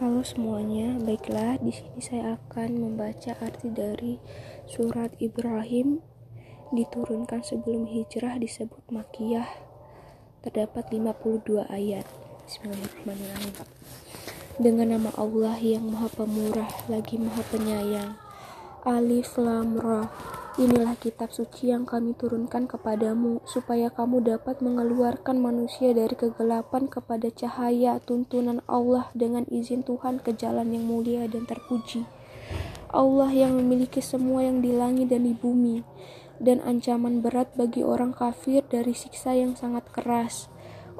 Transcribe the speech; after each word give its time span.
Halo 0.00 0.24
semuanya, 0.24 0.96
baiklah 0.96 1.60
di 1.60 1.76
sini 1.76 2.00
saya 2.00 2.40
akan 2.40 2.72
membaca 2.72 3.36
arti 3.36 3.68
dari 3.68 4.16
surat 4.64 5.12
Ibrahim 5.20 6.00
diturunkan 6.72 7.44
sebelum 7.44 7.84
hijrah 7.84 8.40
disebut 8.40 8.80
Makiyah 8.88 9.44
terdapat 10.40 10.88
52 10.88 11.68
ayat. 11.68 12.08
Bismillahirrahmanirrahim. 12.48 13.52
Dengan 14.56 14.96
nama 14.96 15.12
Allah 15.20 15.60
yang 15.60 15.84
Maha 15.92 16.08
Pemurah 16.08 16.72
lagi 16.88 17.20
Maha 17.20 17.44
Penyayang. 17.52 18.16
Alif 18.88 19.36
Lam 19.36 19.76
Ra 19.76 20.08
Inilah 20.58 20.98
kitab 20.98 21.30
suci 21.30 21.70
yang 21.70 21.86
kami 21.86 22.10
turunkan 22.18 22.66
kepadamu, 22.66 23.38
supaya 23.46 23.86
kamu 23.86 24.34
dapat 24.34 24.58
mengeluarkan 24.58 25.38
manusia 25.38 25.94
dari 25.94 26.18
kegelapan 26.18 26.90
kepada 26.90 27.30
cahaya 27.30 28.02
tuntunan 28.02 28.58
Allah 28.66 29.06
dengan 29.14 29.46
izin 29.46 29.86
Tuhan 29.86 30.18
ke 30.18 30.34
jalan 30.34 30.74
yang 30.74 30.90
mulia 30.90 31.30
dan 31.30 31.46
terpuji. 31.46 32.02
Allah 32.90 33.30
yang 33.30 33.54
memiliki 33.62 34.02
semua 34.02 34.42
yang 34.42 34.58
di 34.58 34.74
langit 34.74 35.14
dan 35.14 35.22
di 35.22 35.38
bumi, 35.38 35.86
dan 36.42 36.58
ancaman 36.66 37.22
berat 37.22 37.54
bagi 37.54 37.86
orang 37.86 38.10
kafir 38.10 38.66
dari 38.66 38.90
siksa 38.90 39.38
yang 39.38 39.54
sangat 39.54 39.86
keras 39.94 40.50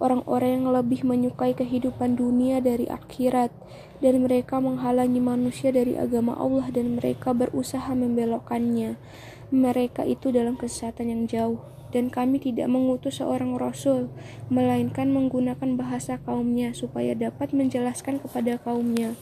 orang-orang 0.01 0.59
yang 0.59 0.67
lebih 0.73 1.05
menyukai 1.05 1.53
kehidupan 1.53 2.17
dunia 2.17 2.59
dari 2.59 2.89
akhirat, 2.89 3.53
dan 4.01 4.25
mereka 4.25 4.59
menghalangi 4.59 5.21
manusia 5.21 5.71
dari 5.71 5.95
agama 6.01 6.33
Allah 6.41 6.73
dan 6.73 6.97
mereka 6.97 7.37
berusaha 7.37 7.93
membelokkannya. 7.93 8.97
Mereka 9.53 10.09
itu 10.09 10.33
dalam 10.33 10.57
kesesatan 10.57 11.13
yang 11.13 11.23
jauh, 11.29 11.61
dan 11.93 12.09
kami 12.09 12.41
tidak 12.41 12.71
mengutus 12.73 13.21
seorang 13.21 13.61
rasul, 13.61 14.09
melainkan 14.49 15.13
menggunakan 15.13 15.77
bahasa 15.77 16.17
kaumnya 16.23 16.73
supaya 16.73 17.13
dapat 17.13 17.53
menjelaskan 17.53 18.23
kepada 18.23 18.57
kaumnya. 18.63 19.15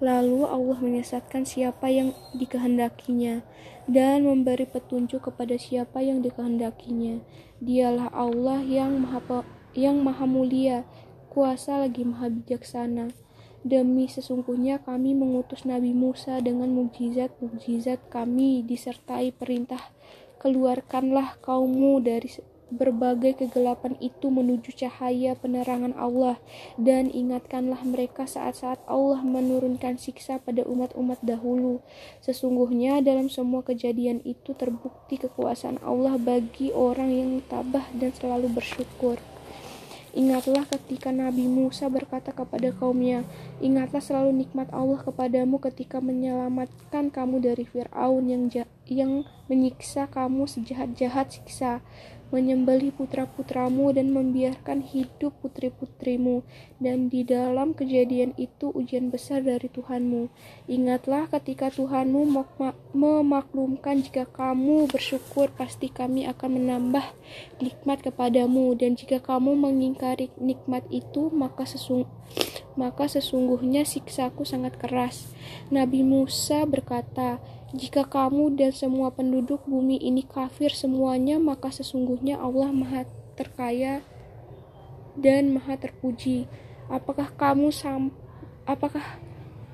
Lalu 0.00 0.48
Allah 0.48 0.78
menyesatkan 0.80 1.44
siapa 1.44 1.92
yang 1.92 2.16
dikehendakinya 2.32 3.44
dan 3.84 4.24
memberi 4.24 4.64
petunjuk 4.64 5.28
kepada 5.28 5.60
siapa 5.60 6.00
yang 6.00 6.24
dikehendakinya. 6.24 7.20
Dialah 7.60 8.08
Allah 8.16 8.64
yang 8.64 8.96
Maha 9.04 9.44
yang 9.74 10.02
maha 10.02 10.26
mulia, 10.26 10.82
kuasa 11.30 11.78
lagi 11.78 12.02
maha 12.02 12.26
bijaksana. 12.26 13.14
Demi 13.60 14.08
sesungguhnya 14.08 14.80
kami 14.80 15.12
mengutus 15.12 15.68
Nabi 15.68 15.92
Musa 15.92 16.40
dengan 16.40 16.72
mukjizat-mukjizat 16.72 18.08
kami 18.08 18.64
disertai 18.64 19.36
perintah, 19.36 19.92
keluarkanlah 20.40 21.36
kaummu 21.44 22.00
dari 22.00 22.32
berbagai 22.70 23.44
kegelapan 23.44 23.98
itu 24.00 24.30
menuju 24.32 24.72
cahaya 24.72 25.36
penerangan 25.36 25.92
Allah. 25.98 26.40
Dan 26.80 27.12
ingatkanlah 27.12 27.84
mereka 27.84 28.24
saat-saat 28.24 28.80
Allah 28.88 29.20
menurunkan 29.20 30.00
siksa 30.00 30.40
pada 30.40 30.64
umat-umat 30.64 31.20
dahulu. 31.20 31.84
Sesungguhnya 32.24 33.04
dalam 33.04 33.28
semua 33.28 33.60
kejadian 33.60 34.24
itu 34.24 34.56
terbukti 34.56 35.20
kekuasaan 35.20 35.82
Allah 35.84 36.16
bagi 36.16 36.72
orang 36.72 37.10
yang 37.12 37.30
tabah 37.44 37.84
dan 37.92 38.14
selalu 38.16 38.48
bersyukur 38.56 39.20
Ingatlah 40.10 40.66
ketika 40.66 41.14
Nabi 41.14 41.46
Musa 41.46 41.86
berkata 41.86 42.34
kepada 42.34 42.74
kaumnya, 42.74 43.22
Ingatlah 43.62 44.02
selalu 44.02 44.42
nikmat 44.42 44.66
Allah 44.74 44.98
kepadamu 44.98 45.62
ketika 45.62 46.02
menyelamatkan 46.02 47.14
kamu 47.14 47.38
dari 47.38 47.62
Fir'aun 47.62 48.26
yang, 48.26 48.50
yang 48.90 49.22
menyiksa 49.46 50.10
kamu 50.10 50.50
sejahat-jahat 50.50 51.30
siksa 51.30 51.78
menyembelih 52.30 52.94
putra-putramu 52.94 53.90
dan 53.90 54.14
membiarkan 54.14 54.86
hidup 54.86 55.34
putri-putrimu. 55.42 56.46
Dan 56.78 57.10
di 57.10 57.26
dalam 57.26 57.74
kejadian 57.74 58.32
itu 58.38 58.70
ujian 58.70 59.10
besar 59.10 59.42
dari 59.42 59.66
Tuhanmu. 59.66 60.30
Ingatlah 60.70 61.26
ketika 61.28 61.68
Tuhanmu 61.74 62.30
memaklumkan 62.94 64.00
jika 64.06 64.24
kamu 64.30 64.86
bersyukur 64.88 65.50
pasti 65.52 65.90
kami 65.90 66.24
akan 66.30 66.62
menambah 66.62 67.04
nikmat 67.58 68.00
kepadamu. 68.00 68.78
Dan 68.78 68.94
jika 68.94 69.18
kamu 69.18 69.58
mengingkari 69.58 70.30
nikmat 70.38 70.86
itu 70.88 71.28
maka 71.34 71.66
sesung 71.66 72.06
maka 72.78 73.10
sesungguhnya 73.10 73.82
siksaku 73.82 74.46
sangat 74.46 74.78
keras. 74.78 75.34
Nabi 75.74 76.06
Musa 76.06 76.62
berkata 76.64 77.42
jika 77.70 78.02
kamu 78.02 78.58
dan 78.58 78.74
semua 78.74 79.14
penduduk 79.14 79.62
bumi 79.62 79.94
ini 79.94 80.26
kafir 80.26 80.74
semuanya, 80.74 81.38
maka 81.38 81.70
sesungguhnya 81.70 82.34
Allah 82.42 82.74
Maha 82.74 83.06
Terkaya 83.38 84.02
dan 85.14 85.54
Maha 85.54 85.78
Terpuji. 85.78 86.50
Apakah 86.90 87.30
kamu 87.38 87.70
sam 87.70 88.10
apakah 88.66 89.22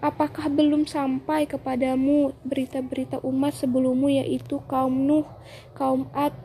apakah 0.05 0.53
belum 0.53 0.84
sampai 0.84 1.49
kepadamu 1.49 2.37
berita-berita 2.45 3.25
umat 3.25 3.57
sebelummu 3.57 4.13
yaitu 4.13 4.61
kaum 4.69 5.09
Nuh, 5.09 5.25
kaum 5.73 6.13
Ad, 6.13 6.37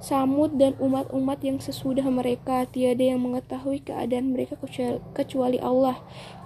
Samud 0.00 0.56
dan 0.56 0.72
umat-umat 0.80 1.40
yang 1.44 1.60
sesudah 1.60 2.04
mereka 2.08 2.64
tiada 2.68 3.04
yang 3.04 3.20
mengetahui 3.24 3.84
keadaan 3.84 4.32
mereka 4.32 4.56
kecuali 5.12 5.60
Allah 5.60 6.00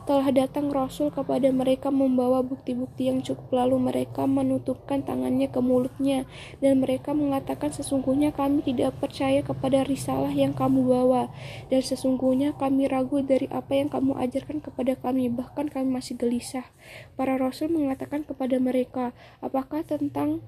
telah 0.08 0.32
datang 0.32 0.72
Rasul 0.72 1.12
kepada 1.12 1.52
mereka 1.52 1.92
membawa 1.92 2.40
bukti-bukti 2.40 3.12
yang 3.12 3.20
cukup. 3.20 3.60
Lalu 3.60 3.92
mereka 3.92 4.24
menutupkan 4.24 5.04
tangannya 5.04 5.52
ke 5.52 5.60
mulutnya. 5.60 6.24
Dan 6.64 6.80
mereka 6.80 7.12
mengatakan 7.12 7.76
sesungguhnya 7.76 8.32
kami 8.32 8.64
tidak 8.64 8.96
percaya 9.04 9.44
kepada 9.44 9.84
risalah 9.84 10.32
yang 10.32 10.56
kamu 10.56 10.88
bawa. 10.88 11.28
Dan 11.68 11.84
sesungguhnya 11.84 12.56
kami 12.56 12.88
ragu 12.88 13.20
dari 13.20 13.52
apa 13.52 13.76
yang 13.76 13.92
kamu 13.92 14.16
ajarkan 14.16 14.64
kepada 14.64 14.96
kami. 14.96 15.28
Bahkan 15.28 15.68
kami 15.76 15.88
masih 15.92 16.16
gelisah. 16.16 16.64
Para 17.12 17.36
Rasul 17.36 17.68
mengatakan 17.68 18.24
kepada 18.24 18.56
mereka 18.56 19.12
apakah 19.44 19.84
tentang 19.84 20.40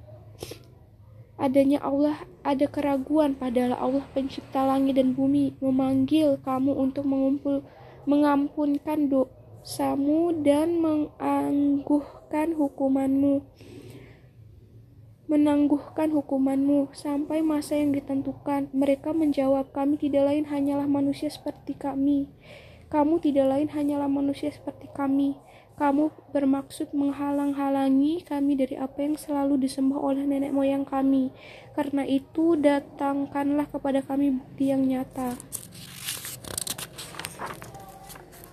adanya 1.37 1.85
Allah? 1.85 2.25
Ada 2.49 2.65
keraguan 2.65 3.37
padahal 3.37 3.77
Allah 3.77 4.09
pencipta 4.17 4.65
langit 4.65 4.97
dan 4.97 5.13
bumi 5.13 5.53
memanggil 5.61 6.41
kamu 6.41 6.73
untuk 6.73 7.05
mengumpul 7.05 7.61
mengampunkan 8.09 9.13
doa 9.13 9.40
samu 9.63 10.33
dan 10.45 10.81
menangguhkan 10.81 12.57
hukumanmu 12.57 13.45
menangguhkan 15.31 16.11
hukumanmu 16.11 16.91
sampai 16.91 17.39
masa 17.39 17.79
yang 17.79 17.95
ditentukan. 17.95 18.67
Mereka 18.75 19.15
menjawab, 19.15 19.71
kami 19.71 19.95
tidak 19.95 20.27
lain 20.27 20.51
hanyalah 20.51 20.91
manusia 20.91 21.31
seperti 21.31 21.79
kami. 21.79 22.27
Kamu 22.91 23.23
tidak 23.23 23.47
lain 23.47 23.71
hanyalah 23.71 24.11
manusia 24.11 24.51
seperti 24.51 24.91
kami. 24.91 25.39
Kamu 25.79 26.11
bermaksud 26.35 26.91
menghalang-halangi 26.91 28.27
kami 28.27 28.59
dari 28.59 28.75
apa 28.75 29.07
yang 29.07 29.15
selalu 29.15 29.63
disembah 29.63 30.03
oleh 30.03 30.27
nenek 30.27 30.51
moyang 30.51 30.83
kami. 30.83 31.31
Karena 31.79 32.03
itu, 32.03 32.59
datangkanlah 32.59 33.71
kepada 33.71 34.03
kami 34.03 34.35
bukti 34.35 34.75
yang 34.75 34.83
nyata. 34.83 35.39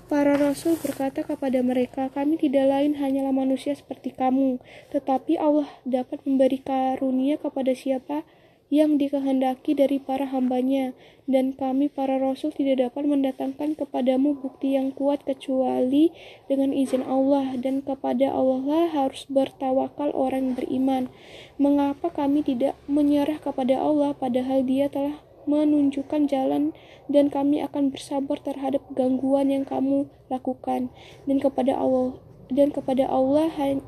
Para 0.07 0.39
rasul 0.39 0.79
berkata 0.79 1.19
kepada 1.19 1.59
mereka, 1.59 2.07
"Kami 2.07 2.39
tidak 2.39 2.71
lain 2.71 2.95
hanyalah 2.95 3.35
manusia 3.35 3.75
seperti 3.75 4.15
kamu, 4.15 4.55
tetapi 4.95 5.35
Allah 5.35 5.67
dapat 5.83 6.23
memberi 6.23 6.63
karunia 6.63 7.35
kepada 7.35 7.75
siapa 7.75 8.23
yang 8.71 8.95
dikehendaki 8.95 9.75
dari 9.75 9.99
para 9.99 10.27
hambanya, 10.31 10.95
dan 11.27 11.51
kami 11.51 11.91
para 11.91 12.15
rasul 12.15 12.55
tidak 12.55 12.87
dapat 12.87 13.03
mendatangkan 13.03 13.75
kepadamu 13.75 14.35
bukti 14.39 14.79
yang 14.79 14.95
kuat 14.95 15.27
kecuali 15.27 16.15
dengan 16.47 16.71
izin 16.71 17.03
Allah, 17.03 17.59
dan 17.59 17.83
kepada 17.83 18.31
Allah 18.31 18.63
lah 18.63 18.87
harus 18.91 19.27
bertawakal 19.27 20.15
orang 20.15 20.55
beriman. 20.55 21.11
Mengapa 21.59 22.11
kami 22.15 22.47
tidak 22.47 22.79
menyerah 22.87 23.43
kepada 23.43 23.75
Allah 23.75 24.15
padahal 24.15 24.63
Dia 24.63 24.87
telah 24.87 25.26
menunjukkan 25.47 26.27
jalan 26.27 26.75
dan 27.07 27.31
kami 27.31 27.63
akan 27.63 27.89
bersabar 27.89 28.37
terhadap 28.43 28.83
gangguan 28.93 29.49
yang 29.49 29.63
kamu 29.63 30.11
lakukan 30.27 30.91
dan 31.23 31.37
kepada 31.39 31.79
Allah 31.79 32.19
dan 32.51 32.71
kepada 32.75 33.07
Allah 33.07 33.47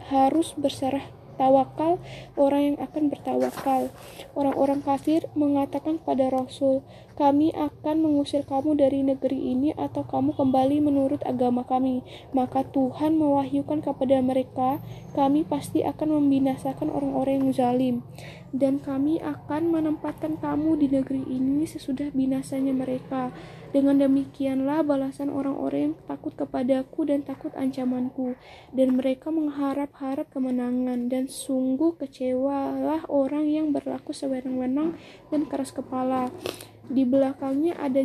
harus 0.10 0.56
berserah 0.56 1.20
tawakal 1.40 1.96
orang 2.36 2.76
yang 2.76 2.78
akan 2.84 3.08
bertawakal. 3.08 3.88
Orang-orang 4.36 4.84
kafir 4.84 5.24
mengatakan 5.40 6.04
kepada 6.04 6.28
Rasul, 6.28 6.84
"Kami 7.16 7.56
akan 7.56 8.04
mengusir 8.04 8.44
kamu 8.44 8.76
dari 8.76 9.00
negeri 9.08 9.56
ini 9.56 9.72
atau 9.80 10.04
kamu 10.04 10.36
kembali 10.36 10.84
menurut 10.84 11.24
agama 11.24 11.64
kami." 11.64 12.04
Maka 12.36 12.68
Tuhan 12.68 13.16
mewahyukan 13.16 13.80
kepada 13.80 14.20
mereka, 14.20 14.84
"Kami 15.16 15.48
pasti 15.48 15.88
akan 15.88 16.20
membinasakan 16.20 16.92
orang-orang 16.92 17.48
yang 17.48 17.52
zalim." 17.56 17.96
Dan 18.50 18.82
kami 18.82 19.22
akan 19.22 19.70
menempatkan 19.70 20.42
kamu 20.42 20.82
di 20.82 20.88
negeri 20.90 21.22
ini 21.30 21.70
sesudah 21.70 22.10
binasanya 22.10 22.74
mereka. 22.74 23.30
Dengan 23.70 24.02
demikianlah 24.02 24.82
balasan 24.82 25.30
orang-orang 25.30 25.94
yang 25.94 25.96
takut 26.10 26.34
kepadaku 26.34 27.06
dan 27.06 27.22
takut 27.22 27.54
ancamanku, 27.54 28.34
dan 28.74 28.98
mereka 28.98 29.30
mengharap-harap 29.30 30.26
kemenangan, 30.34 31.06
dan 31.06 31.30
sungguh 31.30 31.94
kecewalah 32.02 33.06
orang 33.06 33.46
yang 33.46 33.70
berlaku 33.70 34.10
sewenang-wenang 34.10 34.98
dan 35.30 35.46
keras 35.46 35.70
kepala. 35.70 36.34
Di 36.90 37.06
belakangnya 37.06 37.78
ada 37.78 38.02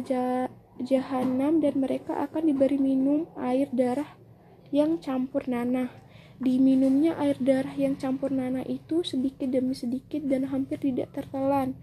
jahanam 0.85 1.65
dan 1.65 1.75
mereka 1.81 2.21
akan 2.29 2.45
diberi 2.45 2.77
minum 2.77 3.25
air 3.41 3.73
darah 3.73 4.21
yang 4.69 5.01
campur 5.01 5.49
nanah. 5.49 6.04
Diminumnya 6.43 7.15
air 7.21 7.39
darah 7.39 7.75
yang 7.79 7.95
campur 7.95 8.35
nanah 8.35 8.67
itu 8.67 9.07
sedikit 9.07 9.47
demi 9.47 9.73
sedikit 9.77 10.27
dan 10.27 10.51
hampir 10.51 10.83
tidak 10.83 11.15
tertelan. 11.15 11.79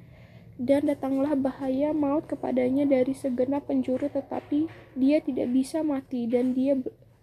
Dan 0.62 0.92
datanglah 0.92 1.33
bahaya 1.33 1.95
maut 1.95 2.27
kepadanya 2.27 2.86
dari 2.86 3.15
segenap 3.15 3.71
penjuru 3.71 4.12
tetapi 4.12 4.68
dia 4.94 5.24
tidak 5.24 5.50
bisa 5.50 5.81
mati 5.81 6.27
dan 6.27 6.53
dia 6.53 6.77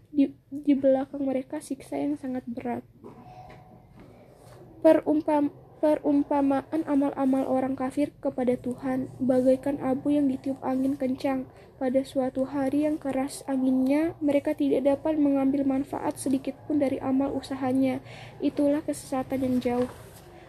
di, 0.08 0.32
di 0.48 0.74
belakang 0.74 1.22
mereka 1.22 1.60
siksa 1.60 2.00
yang 2.00 2.16
sangat 2.16 2.42
berat. 2.48 2.82
Perumpam, 4.80 5.52
perumpamaan 5.78 6.82
amal-amal 6.86 7.46
orang 7.46 7.78
kafir 7.78 8.10
kepada 8.18 8.58
Tuhan 8.58 9.10
bagaikan 9.22 9.78
abu 9.82 10.14
yang 10.14 10.26
ditiup 10.26 10.58
angin 10.62 10.98
kencang 10.98 11.46
pada 11.78 12.02
suatu 12.02 12.42
hari 12.42 12.90
yang 12.90 12.98
keras 12.98 13.46
anginnya, 13.46 14.18
mereka 14.18 14.50
tidak 14.50 14.82
dapat 14.82 15.14
mengambil 15.14 15.62
manfaat 15.62 16.18
sedikit 16.18 16.58
pun 16.66 16.82
dari 16.82 16.98
amal 16.98 17.30
usahanya. 17.30 18.02
Itulah 18.42 18.82
kesesatan 18.82 19.46
yang 19.46 19.56
jauh. 19.62 19.90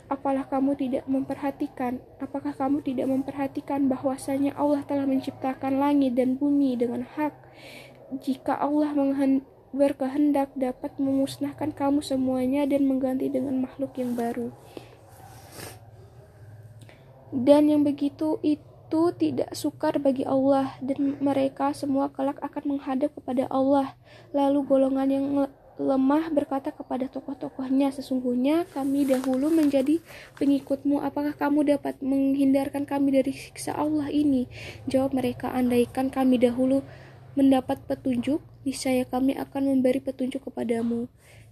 Apalah 0.09 0.49
kamu 0.49 0.73
tidak 0.73 1.05
memperhatikan? 1.05 2.01
Apakah 2.17 2.57
kamu 2.57 2.81
tidak 2.81 3.05
memperhatikan 3.05 3.85
bahwasanya 3.85 4.57
Allah 4.57 4.81
telah 4.81 5.05
menciptakan 5.05 5.77
langit 5.77 6.17
dan 6.17 6.33
bumi 6.33 6.73
dengan 6.73 7.05
hak? 7.05 7.37
Jika 8.25 8.57
Allah 8.57 8.89
berkehendak 9.69 10.49
dapat 10.57 10.97
memusnahkan 10.97 11.77
kamu 11.77 12.01
semuanya 12.01 12.65
dan 12.65 12.89
mengganti 12.89 13.29
dengan 13.29 13.61
makhluk 13.61 13.93
yang 14.01 14.17
baru. 14.17 14.49
Dan 17.29 17.69
yang 17.69 17.85
begitu 17.85 18.41
itu 18.41 19.01
tidak 19.17 19.53
sukar 19.53 20.01
bagi 20.01 20.25
Allah 20.25 20.73
dan 20.81 21.21
mereka 21.21 21.69
semua 21.77 22.09
kelak 22.09 22.41
akan 22.41 22.75
menghadap 22.77 23.13
kepada 23.13 23.45
Allah. 23.53 23.93
Lalu 24.33 24.59
golongan 24.65 25.09
yang 25.09 25.25
lemah 25.79 26.27
berkata 26.35 26.75
kepada 26.75 27.07
tokoh-tokohnya, 27.07 27.95
sesungguhnya 27.95 28.67
kami 28.75 29.07
dahulu 29.07 29.47
menjadi 29.47 30.03
pengikutmu. 30.35 30.99
Apakah 30.99 31.31
kamu 31.37 31.79
dapat 31.79 32.03
menghindarkan 32.03 32.83
kami 32.83 33.15
dari 33.15 33.31
siksa 33.31 33.79
Allah 33.79 34.11
ini? 34.11 34.51
Jawab 34.91 35.15
mereka, 35.15 35.53
andaikan 35.55 36.11
kami 36.11 36.35
dahulu 36.35 36.83
mendapat 37.39 37.79
petunjuk, 37.87 38.43
niscaya 38.67 39.07
kami 39.07 39.39
akan 39.39 39.71
memberi 39.71 40.03
petunjuk 40.03 40.51
kepadamu. 40.51 41.07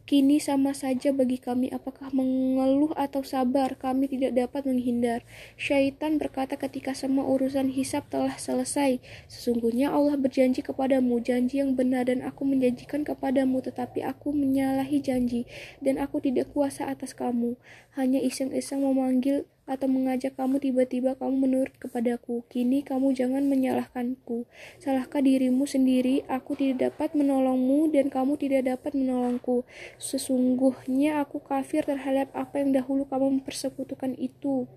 Kini 0.07 0.39
sama 0.39 0.71
saja 0.71 1.11
bagi 1.11 1.35
kami 1.35 1.67
apakah 1.67 2.15
mengeluh 2.15 2.95
atau 2.95 3.27
sabar, 3.27 3.75
kami 3.75 4.07
tidak 4.07 4.39
dapat 4.39 4.63
menghindar. 4.63 5.27
Syaitan 5.59 6.15
berkata 6.15 6.55
ketika 6.55 6.95
semua 6.95 7.27
urusan 7.27 7.75
hisap 7.75 8.07
telah 8.07 8.39
selesai, 8.39 9.03
sesungguhnya 9.27 9.91
Allah 9.91 10.15
berjanji 10.15 10.63
kepadamu, 10.63 11.19
janji 11.19 11.59
yang 11.59 11.75
benar 11.75 12.07
dan 12.07 12.23
aku 12.23 12.47
menjanjikan 12.47 13.03
kepadamu, 13.03 13.59
tetapi 13.59 13.99
aku 13.99 14.31
menyalahi 14.31 15.03
janji 15.03 15.43
dan 15.83 15.99
aku 15.99 16.23
tidak 16.23 16.55
kuasa 16.55 16.87
atas 16.87 17.11
kamu. 17.11 17.59
Hanya 17.99 18.23
iseng-iseng 18.23 18.87
memanggil 18.87 19.43
atau 19.67 19.85
mengajak 19.91 20.39
kamu 20.39 20.63
tiba-tiba 20.63 21.19
kamu 21.19 21.35
menurut 21.43 21.75
kepadaku. 21.75 22.47
Kini 22.47 22.81
kamu 22.81 23.11
jangan 23.11 23.43
menyalahkanku. 23.45 24.47
Salahkah 24.79 25.19
dirimu 25.19 25.67
sendiri? 25.67 26.23
Aku 26.31 26.55
tidak 26.55 26.95
dapat 26.95 27.13
menolongmu 27.13 27.91
dan 27.91 28.07
kamu 28.07 28.39
tidak 28.39 28.63
dapat 28.65 28.95
menolongku. 28.95 29.67
Sesungguhnya 29.99 31.19
aku 31.19 31.43
kafir 31.43 31.83
terhadap 31.83 32.31
apa 32.31 32.63
yang 32.63 32.71
dahulu 32.71 33.03
kamu 33.03 33.43
mempersekutukan 33.43 34.15
itu. 34.15 34.71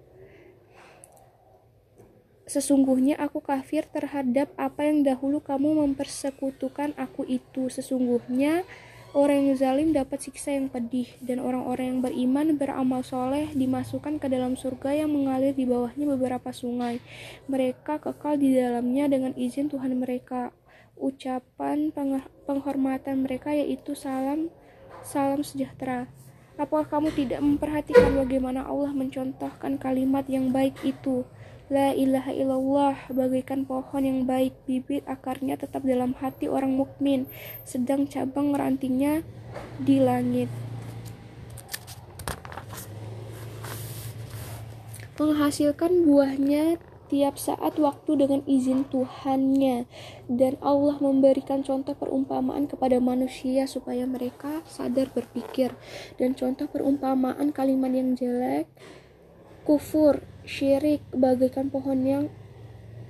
Sesungguhnya 2.51 3.15
aku 3.15 3.39
kafir 3.39 3.87
terhadap 3.87 4.51
apa 4.59 4.83
yang 4.83 5.07
dahulu 5.07 5.39
kamu 5.39 5.87
mempersekutukan 5.87 6.99
aku 6.99 7.23
itu. 7.23 7.71
Sesungguhnya 7.71 8.67
Orang 9.11 9.51
yang 9.51 9.59
zalim 9.59 9.91
dapat 9.91 10.23
siksa 10.23 10.55
yang 10.55 10.71
pedih, 10.71 11.11
dan 11.19 11.43
orang-orang 11.43 11.99
yang 11.99 12.01
beriman 12.01 12.55
beramal 12.55 13.03
soleh 13.03 13.51
dimasukkan 13.59 14.23
ke 14.23 14.31
dalam 14.31 14.55
surga 14.55 15.03
yang 15.03 15.11
mengalir 15.11 15.51
di 15.51 15.67
bawahnya 15.67 16.07
beberapa 16.15 16.55
sungai. 16.55 17.03
Mereka 17.51 17.99
kekal 17.99 18.39
di 18.39 18.55
dalamnya 18.55 19.11
dengan 19.11 19.35
izin 19.35 19.67
Tuhan 19.67 19.99
mereka. 19.99 20.55
Ucapan 20.95 21.91
penghormatan 22.47 23.27
mereka 23.27 23.51
yaitu 23.51 23.99
salam, 23.99 24.47
salam 25.03 25.43
sejahtera. 25.43 26.07
Apakah 26.55 26.87
kamu 26.87 27.11
tidak 27.11 27.43
memperhatikan 27.43 28.15
bagaimana 28.15 28.63
Allah 28.63 28.95
mencontohkan 28.95 29.75
kalimat 29.75 30.23
yang 30.31 30.55
baik 30.55 30.79
itu? 30.87 31.27
La 31.71 31.95
ilaha 31.95 32.35
illallah 32.35 32.99
bagaikan 33.15 33.63
pohon 33.63 34.03
yang 34.03 34.27
baik, 34.27 34.59
bibit 34.67 35.07
akarnya 35.07 35.55
tetap 35.55 35.87
dalam 35.87 36.19
hati 36.19 36.51
orang 36.51 36.75
mukmin, 36.75 37.31
sedang 37.63 38.11
cabang 38.11 38.51
rantingnya 38.59 39.23
di 39.79 40.03
langit. 40.03 40.51
Menghasilkan 45.15 46.11
buahnya 46.11 46.83
tiap 47.07 47.39
saat 47.39 47.79
waktu 47.79 48.19
dengan 48.19 48.43
izin 48.51 48.91
Tuhannya. 48.91 49.87
Dan 50.27 50.59
Allah 50.59 50.99
memberikan 50.99 51.63
contoh 51.63 51.95
perumpamaan 51.95 52.67
kepada 52.67 52.99
manusia 52.99 53.71
supaya 53.71 54.11
mereka 54.11 54.67
sadar 54.67 55.07
berpikir. 55.15 55.71
Dan 56.19 56.35
contoh 56.35 56.67
perumpamaan 56.67 57.55
kalimat 57.55 57.95
yang 57.95 58.19
jelek 58.19 58.67
kufur 59.61 60.25
syirik 60.51 61.07
bagaikan 61.15 61.71
pohon 61.71 62.03
yang 62.03 62.25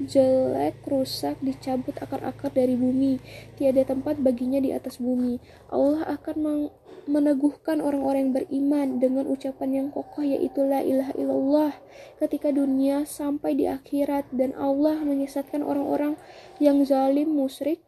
jelek, 0.04 0.81
rusak, 0.84 1.40
dicabut 1.40 1.96
akar-akar 2.00 2.52
dari 2.52 2.76
bumi. 2.76 3.20
Tiada 3.56 3.84
tempat 3.84 4.20
baginya 4.20 4.60
di 4.60 4.76
atas 4.76 5.00
bumi. 5.00 5.40
Allah 5.72 6.04
akan 6.20 6.69
meneguhkan 7.08 7.81
orang-orang 7.81 8.28
yang 8.28 8.34
beriman 8.37 8.87
dengan 9.00 9.25
ucapan 9.28 9.70
yang 9.72 9.88
kokoh 9.88 10.20
yaitu 10.20 10.62
la 10.69 10.84
ilaha 10.84 11.16
illallah 11.16 11.72
ketika 12.20 12.52
dunia 12.52 13.08
sampai 13.08 13.56
di 13.56 13.64
akhirat 13.66 14.28
dan 14.31 14.52
Allah 14.54 15.00
menyesatkan 15.00 15.64
orang-orang 15.64 16.20
yang 16.60 16.84
zalim 16.84 17.32
musyrik 17.32 17.81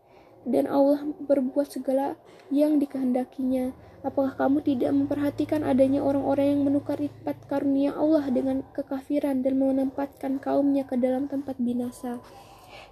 dan 0.48 0.66
Allah 0.66 1.06
berbuat 1.22 1.70
segala 1.70 2.16
yang 2.50 2.80
dikehendakinya. 2.80 3.76
Apakah 4.02 4.34
kamu 4.34 4.66
tidak 4.66 4.90
memperhatikan 4.90 5.62
adanya 5.62 6.02
orang-orang 6.02 6.58
yang 6.58 6.62
menukar 6.66 6.98
nikmat 6.98 7.38
karunia 7.46 7.94
Allah 7.94 8.26
dengan 8.34 8.66
kekafiran 8.74 9.46
dan 9.46 9.62
menempatkan 9.62 10.42
kaumnya 10.42 10.82
ke 10.82 10.98
dalam 10.98 11.30
tempat 11.30 11.54
binasa, 11.62 12.18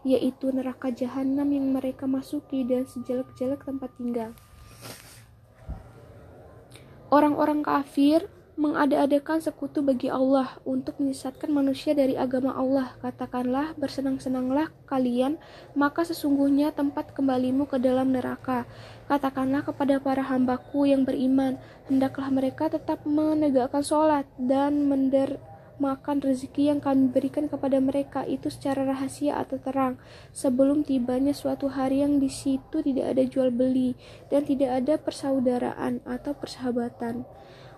yaitu 0.07 0.55
neraka 0.55 0.95
jahanam 0.95 1.51
yang 1.51 1.75
mereka 1.75 2.07
masuki 2.07 2.63
dan 2.63 2.87
sejelek-jelek 2.87 3.67
tempat 3.67 3.91
tinggal. 3.99 4.31
Orang-orang 7.11 7.67
kafir 7.67 8.31
mengada-adakan 8.61 9.41
sekutu 9.41 9.81
bagi 9.81 10.13
Allah 10.13 10.61
untuk 10.69 11.01
menyesatkan 11.01 11.49
manusia 11.49 11.97
dari 11.97 12.13
agama 12.13 12.53
Allah. 12.53 12.93
Katakanlah, 13.01 13.73
bersenang-senanglah 13.81 14.69
kalian, 14.85 15.41
maka 15.73 16.05
sesungguhnya 16.05 16.69
tempat 16.77 17.17
kembalimu 17.17 17.65
ke 17.65 17.81
dalam 17.81 18.13
neraka. 18.13 18.69
Katakanlah 19.09 19.65
kepada 19.65 19.97
para 19.97 20.21
hambaku 20.21 20.93
yang 20.93 21.09
beriman, 21.09 21.57
hendaklah 21.89 22.29
mereka 22.29 22.69
tetap 22.69 23.01
menegakkan 23.09 23.81
sholat 23.81 24.29
dan 24.37 24.85
mender 24.93 25.41
makan 25.81 26.21
rezeki 26.21 26.69
yang 26.69 26.81
kami 26.85 27.09
berikan 27.09 27.49
kepada 27.49 27.81
mereka 27.81 28.29
itu 28.29 28.53
secara 28.53 28.85
rahasia 28.85 29.41
atau 29.41 29.57
terang 29.57 29.97
sebelum 30.37 30.85
tibanya 30.85 31.33
suatu 31.33 31.73
hari 31.73 32.05
yang 32.05 32.21
di 32.21 32.29
situ 32.29 32.85
tidak 32.85 33.17
ada 33.17 33.25
jual 33.25 33.49
beli 33.49 33.97
dan 34.29 34.45
tidak 34.45 34.85
ada 34.85 35.01
persaudaraan 35.01 36.05
atau 36.05 36.37
persahabatan. 36.37 37.25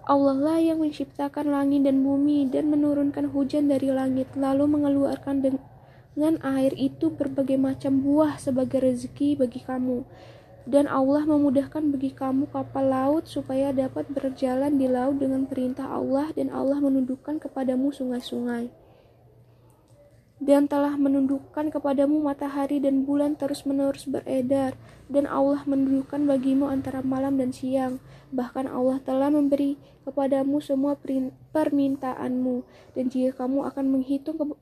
Allah 0.02 0.34
lah 0.34 0.58
yang 0.58 0.82
menciptakan 0.82 1.54
langit 1.54 1.86
dan 1.86 2.02
bumi 2.02 2.50
dan 2.50 2.74
menurunkan 2.74 3.30
hujan 3.30 3.70
dari 3.70 3.94
langit, 3.94 4.26
lalu 4.34 4.66
mengeluarkan 4.66 5.38
dengan 5.46 6.34
air 6.42 6.74
itu 6.74 7.06
berbagai 7.14 7.54
macam 7.54 8.02
buah 8.02 8.34
sebagai 8.34 8.82
rezeki 8.82 9.38
bagi 9.38 9.62
kamu. 9.62 10.02
Dan 10.66 10.90
Allah 10.90 11.22
memudahkan 11.26 11.94
bagi 11.94 12.10
kamu 12.10 12.50
kapal 12.50 12.90
laut 12.90 13.30
supaya 13.30 13.70
dapat 13.70 14.10
berjalan 14.10 14.74
di 14.74 14.90
laut 14.90 15.22
dengan 15.22 15.46
perintah 15.46 15.86
Allah 15.86 16.30
dan 16.34 16.50
Allah 16.50 16.78
menundukkan 16.78 17.38
kepadamu 17.38 17.90
sungai-sungai 17.94 18.81
dan 20.42 20.66
telah 20.66 20.98
menundukkan 20.98 21.70
kepadamu 21.70 22.18
matahari 22.18 22.82
dan 22.82 23.06
bulan 23.06 23.38
terus-menerus 23.38 24.10
beredar, 24.10 24.74
dan 25.06 25.30
Allah 25.30 25.62
menundukkan 25.62 26.18
bagimu 26.26 26.66
antara 26.66 26.98
malam 26.98 27.38
dan 27.38 27.54
siang. 27.54 28.02
Bahkan 28.34 28.66
Allah 28.66 28.98
telah 28.98 29.30
memberi 29.30 29.78
kepadamu 30.02 30.58
semua 30.58 30.98
permintaanmu, 31.54 32.66
dan 32.98 33.04
jika 33.06 33.46
kamu 33.46 33.70
akan 33.70 33.84
menghitung 33.86 34.58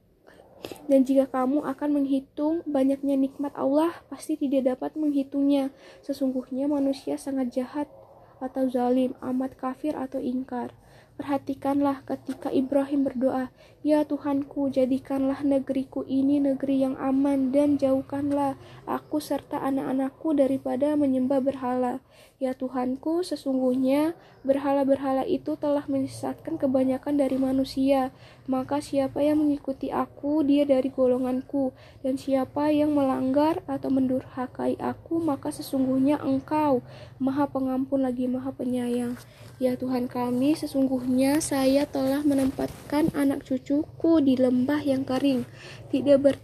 dan 0.93 1.09
jika 1.09 1.25
kamu 1.25 1.65
akan 1.65 1.89
menghitung 1.97 2.61
banyaknya 2.69 3.17
nikmat 3.17 3.57
Allah, 3.57 3.97
pasti 4.13 4.37
tidak 4.37 4.77
dapat 4.77 4.93
menghitungnya. 4.93 5.73
Sesungguhnya 6.05 6.69
manusia 6.69 7.17
sangat 7.17 7.57
jahat 7.57 7.89
atau 8.45 8.69
zalim, 8.69 9.17
amat 9.25 9.57
kafir 9.57 9.97
atau 9.97 10.21
ingkar. 10.21 10.77
Perhatikanlah 11.21 12.00
ketika 12.09 12.49
Ibrahim 12.49 13.05
berdoa, 13.05 13.53
"Ya 13.85 14.09
Tuhanku, 14.09 14.73
jadikanlah 14.73 15.45
negeriku 15.45 16.00
ini 16.09 16.41
negeri 16.41 16.81
yang 16.81 16.97
aman 16.97 17.53
dan 17.53 17.77
jauhkanlah 17.77 18.57
aku 18.89 19.21
serta 19.21 19.61
anak-anakku 19.61 20.33
daripada 20.33 20.97
menyembah 20.97 21.45
berhala." 21.45 22.00
Ya 22.41 22.57
Tuhanku, 22.57 23.21
sesungguhnya 23.21 24.17
berhala-berhala 24.49 25.29
itu 25.29 25.61
telah 25.61 25.85
menyesatkan 25.85 26.57
kebanyakan 26.57 27.21
dari 27.21 27.37
manusia. 27.37 28.17
Maka 28.49 28.81
siapa 28.81 29.21
yang 29.21 29.45
mengikuti 29.45 29.93
aku, 29.93 30.41
dia 30.41 30.65
dari 30.65 30.89
golonganku, 30.89 31.77
dan 32.00 32.17
siapa 32.17 32.73
yang 32.73 32.97
melanggar 32.97 33.61
atau 33.69 33.93
mendurhakai 33.93 34.81
aku, 34.81 35.21
maka 35.21 35.53
sesungguhnya 35.53 36.17
Engkau 36.25 36.81
Maha 37.21 37.45
Pengampun 37.45 38.09
lagi 38.09 38.25
Maha 38.25 38.57
Penyayang. 38.57 39.21
Ya 39.61 39.77
Tuhan 39.77 40.09
kami, 40.09 40.57
sesungguhnya 40.57 41.10
saya 41.43 41.90
telah 41.90 42.23
menempatkan 42.23 43.11
anak 43.19 43.43
cucuku 43.43 44.23
di 44.23 44.38
lembah 44.38 44.79
yang 44.87 45.02
kering, 45.02 45.43
tidak 45.90 46.19
ber 46.23 46.37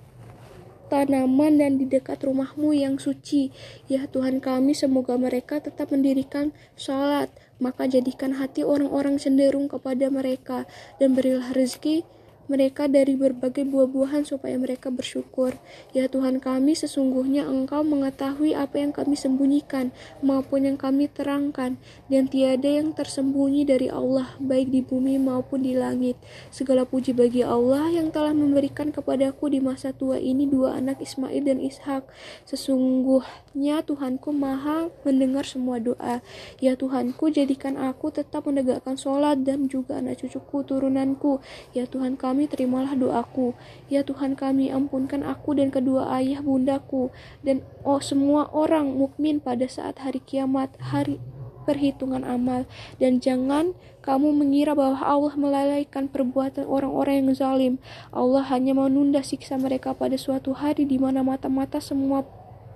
tanaman 0.86 1.58
dan 1.58 1.78
di 1.78 1.86
dekat 1.86 2.22
rumahmu 2.22 2.70
yang 2.74 2.96
suci. 2.98 3.50
Ya 3.90 4.06
Tuhan 4.06 4.38
kami, 4.38 4.74
semoga 4.74 5.18
mereka 5.18 5.58
tetap 5.58 5.90
mendirikan 5.90 6.54
sholat. 6.78 7.30
Maka 7.56 7.88
jadikan 7.88 8.36
hati 8.36 8.62
orang-orang 8.62 9.16
cenderung 9.16 9.66
kepada 9.66 10.12
mereka 10.12 10.68
dan 11.00 11.16
berilah 11.16 11.56
rezeki 11.56 12.04
mereka 12.46 12.86
dari 12.90 13.14
berbagai 13.14 13.66
buah-buahan 13.66 14.26
supaya 14.26 14.58
mereka 14.58 14.90
bersyukur. 14.90 15.54
Ya 15.94 16.10
Tuhan 16.10 16.42
kami, 16.42 16.74
sesungguhnya 16.74 17.46
Engkau 17.46 17.86
mengetahui 17.86 18.54
apa 18.54 18.82
yang 18.82 18.90
kami 18.94 19.14
sembunyikan 19.14 19.94
maupun 20.22 20.66
yang 20.66 20.78
kami 20.78 21.10
terangkan, 21.10 21.78
dan 22.06 22.30
tiada 22.30 22.66
yang 22.66 22.94
tersembunyi 22.94 23.66
dari 23.66 23.88
Allah, 23.90 24.36
baik 24.38 24.70
di 24.70 24.82
bumi 24.82 25.18
maupun 25.18 25.62
di 25.64 25.74
langit. 25.74 26.18
Segala 26.52 26.86
puji 26.86 27.16
bagi 27.16 27.42
Allah 27.42 27.90
yang 27.90 28.12
telah 28.12 28.36
memberikan 28.36 28.92
kepadaku 28.92 29.50
di 29.50 29.58
masa 29.58 29.90
tua 29.90 30.20
ini 30.20 30.46
dua 30.46 30.78
anak 30.78 31.00
Ismail 31.00 31.42
dan 31.42 31.58
Ishak. 31.58 32.06
Sesungguhnya 32.44 33.82
Tuhanku 33.82 34.30
maha 34.30 34.92
mendengar 35.02 35.48
semua 35.48 35.80
doa. 35.80 36.20
Ya 36.60 36.76
Tuhanku, 36.76 37.32
jadikan 37.32 37.80
aku 37.80 38.12
tetap 38.12 38.44
menegakkan 38.44 39.00
sholat 39.00 39.40
dan 39.42 39.66
juga 39.72 39.98
anak 39.98 40.20
cucuku 40.20 40.62
turunanku. 40.68 41.40
Ya 41.72 41.88
Tuhan 41.88 42.20
kami, 42.20 42.35
kami, 42.36 42.52
terimalah 42.52 42.92
doaku. 42.92 43.56
Ya 43.88 44.04
Tuhan 44.04 44.36
kami, 44.36 44.68
ampunkan 44.68 45.24
aku 45.24 45.56
dan 45.56 45.72
kedua 45.72 46.12
ayah 46.20 46.44
bundaku 46.44 47.08
dan 47.40 47.64
oh 47.80 47.96
semua 47.96 48.52
orang 48.52 48.92
mukmin 48.92 49.40
pada 49.40 49.64
saat 49.64 49.96
hari 50.04 50.20
kiamat, 50.20 50.68
hari 50.76 51.16
perhitungan 51.64 52.28
amal 52.28 52.68
dan 53.00 53.24
jangan 53.24 53.72
kamu 54.04 54.36
mengira 54.36 54.76
bahwa 54.76 55.00
Allah 55.00 55.34
melalaikan 55.40 56.12
perbuatan 56.12 56.68
orang-orang 56.68 57.24
yang 57.24 57.32
zalim. 57.32 57.74
Allah 58.12 58.44
hanya 58.52 58.76
menunda 58.76 59.24
siksa 59.24 59.56
mereka 59.56 59.96
pada 59.96 60.20
suatu 60.20 60.52
hari 60.52 60.84
di 60.84 61.00
mana 61.00 61.24
mata-mata 61.24 61.80
semua 61.80 62.20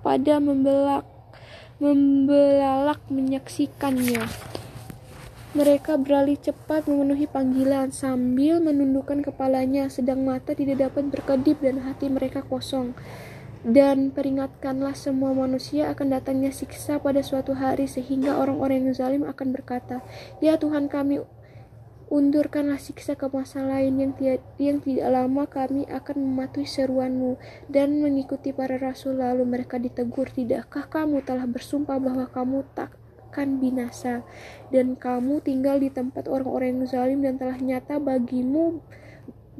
pada 0.01 0.41
membelak 0.41 1.05
membelalak 1.77 2.97
menyaksikannya. 3.13 4.25
Mereka 5.51 5.99
beralih 5.99 6.39
cepat 6.39 6.87
memenuhi 6.87 7.27
panggilan 7.27 7.91
sambil 7.91 8.63
menundukkan 8.63 9.19
kepalanya, 9.19 9.91
sedang 9.91 10.23
mata 10.23 10.55
tidak 10.55 10.79
dapat 10.79 11.11
berkedip 11.11 11.59
dan 11.59 11.83
hati 11.83 12.07
mereka 12.07 12.39
kosong. 12.39 12.95
Dan 13.67 14.15
peringatkanlah 14.15 14.95
semua 14.95 15.35
manusia 15.35 15.91
akan 15.91 16.15
datangnya 16.15 16.55
siksa 16.55 17.03
pada 17.03 17.19
suatu 17.19 17.51
hari 17.51 17.83
sehingga 17.83 18.39
orang-orang 18.39 18.87
yang 18.87 18.95
zalim 18.95 19.23
akan 19.27 19.51
berkata, 19.51 19.99
Ya 20.39 20.55
Tuhan 20.55 20.87
kami, 20.87 21.19
undurkanlah 22.07 22.79
siksa 22.79 23.19
ke 23.19 23.27
masa 23.27 23.59
lain 23.59 23.99
yang, 23.99 24.15
tiada, 24.15 24.39
yang 24.55 24.79
tidak 24.79 25.11
lama 25.11 25.51
kami 25.51 25.83
akan 25.91 26.15
mematuhi 26.15 26.67
seruanmu 26.67 27.35
dan 27.67 27.99
mengikuti 27.99 28.55
para 28.55 28.79
rasul 28.79 29.19
lalu 29.19 29.43
mereka 29.43 29.75
ditegur 29.75 30.31
tidakkah 30.31 30.87
kamu 30.87 31.27
telah 31.27 31.43
bersumpah 31.43 31.99
bahwa 31.99 32.27
kamu 32.31 32.63
tak 32.71 33.00
akan 33.31 33.63
binasa 33.63 34.27
dan 34.75 34.99
kamu 34.99 35.39
tinggal 35.39 35.79
di 35.79 35.87
tempat 35.87 36.27
orang-orang 36.27 36.83
yang 36.83 36.83
zalim 36.83 37.19
dan 37.23 37.39
telah 37.39 37.55
nyata 37.55 37.95
bagimu 37.95 38.83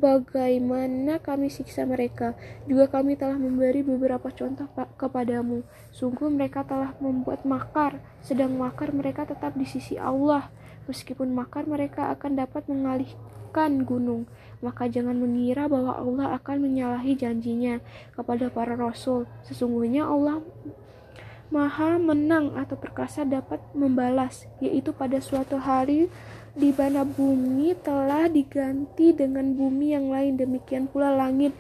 bagaimana 0.01 1.21
kami 1.21 1.53
siksa 1.53 1.85
mereka. 1.87 2.33
Juga 2.65 2.89
kami 2.89 3.15
telah 3.15 3.37
memberi 3.37 3.85
beberapa 3.85 4.33
contoh 4.33 4.65
kepadamu. 4.97 5.61
Sungguh 5.93 6.27
mereka 6.33 6.65
telah 6.65 6.97
membuat 6.97 7.45
makar, 7.45 8.01
sedang 8.25 8.57
makar 8.57 8.89
mereka 8.91 9.23
tetap 9.29 9.53
di 9.53 9.63
sisi 9.63 9.95
Allah. 10.01 10.49
Meskipun 10.89 11.29
makar 11.31 11.69
mereka 11.69 12.09
akan 12.11 12.41
dapat 12.41 12.65
mengalihkan 12.65 13.85
gunung, 13.85 14.25
maka 14.65 14.89
jangan 14.89 15.15
mengira 15.15 15.69
bahwa 15.69 15.93
Allah 15.93 16.33
akan 16.41 16.57
menyalahi 16.65 17.13
janjinya 17.13 17.77
kepada 18.17 18.49
para 18.49 18.73
rasul. 18.73 19.29
Sesungguhnya 19.45 20.09
Allah 20.09 20.41
Maha 21.51 22.00
menang 22.00 22.55
atau 22.55 22.79
perkasa 22.79 23.27
dapat 23.27 23.60
membalas, 23.75 24.48
yaitu 24.63 24.96
pada 24.96 25.20
suatu 25.20 25.60
hari 25.60 26.08
di 26.55 26.72
mana 26.72 27.03
bumi 27.03 27.75
telah 27.75 28.31
diganti 28.31 29.12
dengan 29.12 29.51
bumi 29.51 29.91
yang 29.91 30.15
lain, 30.15 30.39
demikian 30.39 30.88
pula 30.88 31.12
langit, 31.12 31.51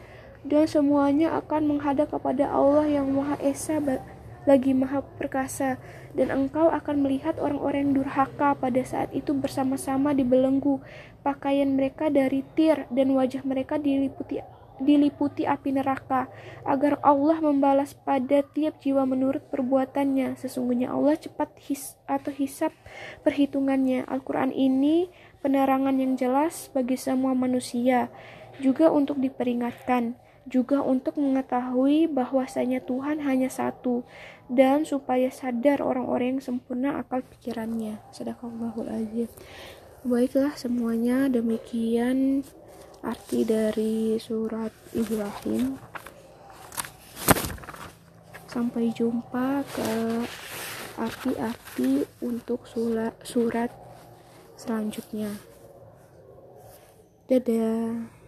dan 0.47 0.63
semuanya 0.63 1.35
akan 1.43 1.75
menghadap 1.75 2.07
kepada 2.07 2.47
Allah 2.47 2.87
yang 2.87 3.11
Maha 3.11 3.35
Esa 3.43 3.83
lagi 4.47 4.71
Maha 4.71 5.03
Perkasa, 5.19 5.75
dan 6.15 6.31
engkau 6.31 6.71
akan 6.71 7.03
melihat 7.03 7.35
orang-orang 7.35 7.91
durhaka 7.91 8.55
pada 8.55 8.81
saat 8.87 9.11
itu 9.11 9.35
bersama-sama 9.35 10.15
dibelenggu, 10.15 10.79
pakaian 11.19 11.67
mereka 11.67 12.07
dari 12.07 12.47
tir, 12.55 12.87
dan 12.87 13.11
wajah 13.11 13.43
mereka 13.43 13.75
diliputi 13.75 14.39
diliputi 14.81 15.45
api 15.45 15.77
neraka 15.77 16.27
agar 16.65 16.97
Allah 17.05 17.37
membalas 17.39 17.93
pada 17.93 18.41
tiap 18.41 18.81
jiwa 18.81 19.05
menurut 19.05 19.45
perbuatannya 19.53 20.35
sesungguhnya 20.35 20.91
Allah 20.91 21.15
cepat 21.15 21.53
his 21.61 21.95
atau 22.09 22.33
hisap 22.33 22.73
perhitungannya 23.21 24.05
Al-Quran 24.09 24.51
ini 24.51 25.07
penerangan 25.39 25.97
yang 25.97 26.17
jelas 26.17 26.69
bagi 26.73 26.97
semua 26.97 27.37
manusia 27.37 28.11
juga 28.59 28.91
untuk 28.91 29.17
diperingatkan 29.17 30.17
juga 30.49 30.81
untuk 30.81 31.21
mengetahui 31.21 32.09
bahwasanya 32.09 32.81
Tuhan 32.81 33.21
hanya 33.21 33.49
satu 33.49 34.01
dan 34.49 34.83
supaya 34.83 35.29
sadar 35.29 35.85
orang-orang 35.85 36.37
yang 36.37 36.43
sempurna 36.43 36.97
akal 36.97 37.21
pikirannya. 37.21 38.01
Sadaqallahul 38.09 38.89
azim. 38.89 39.29
Baiklah 40.01 40.57
semuanya 40.57 41.29
demikian 41.29 42.41
arti 43.01 43.41
dari 43.41 44.17
surat 44.21 44.69
Ibrahim. 44.93 45.77
Sampai 48.45 48.93
jumpa 48.93 49.63
ke 49.65 49.91
arti-arti 50.99 52.05
untuk 52.21 52.67
surat, 52.69 53.15
surat 53.25 53.71
selanjutnya. 54.53 55.33
Dadah 57.25 58.20